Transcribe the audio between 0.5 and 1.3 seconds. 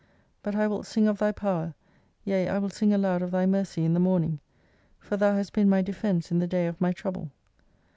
I will sing of